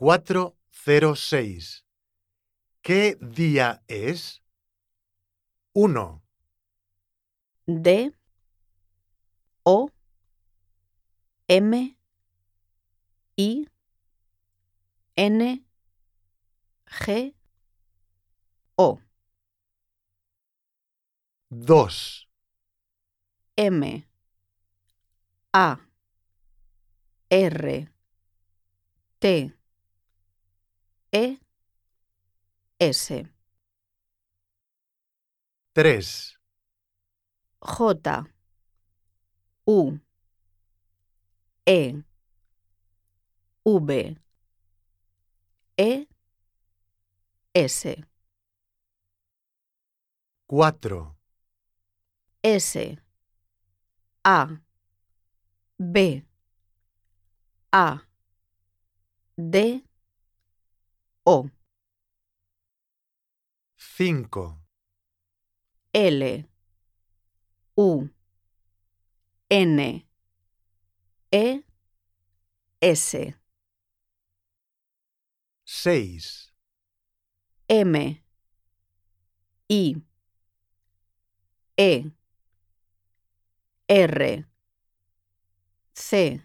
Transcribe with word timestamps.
406. 0.00 1.84
¿Qué 2.80 3.18
día 3.20 3.84
es? 3.86 4.42
1, 5.74 6.22
D. 7.66 8.10
O. 9.62 9.90
M. 11.48 11.98
I. 13.36 13.68
N. 15.16 15.64
G. 16.86 17.34
O. 18.76 19.00
2, 21.50 22.28
M. 23.56 24.08
A. 25.52 25.78
R. 27.28 27.92
T 29.18 29.59
E 31.12 31.38
S. 32.78 33.12
3, 35.72 36.38
J. 37.60 38.24
U. 39.66 40.00
E. 41.66 42.02
V. 43.64 44.16
E. 45.76 46.06
S. 47.54 47.86
4, 50.46 51.16
S. 52.42 52.76
A. 54.24 54.48
B. 55.78 56.24
A. 57.72 58.00
D 59.36 59.89
O. 61.24 61.50
5, 63.76 64.58
L. 65.92 66.44
U. 67.76 68.10
N. 69.50 70.06
E. 71.32 71.62
S. 72.80 73.34
6, 75.64 76.52
M. 77.68 77.96
I. 79.68 80.02
E. 81.76 82.10
R. 83.88 84.44
C. 85.92 86.42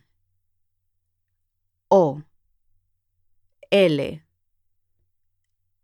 O. 1.90 2.22
L 3.72 4.25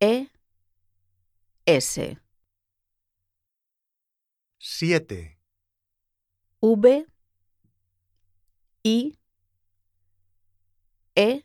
E 0.02 0.32
S. 1.68 2.18
7, 4.58 5.38
V. 6.60 7.06
I. 8.84 9.16
E. 11.16 11.44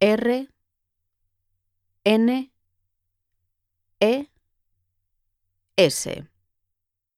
R. 0.00 0.48
N. 2.04 2.50
E 4.00 4.28
S 5.76 6.33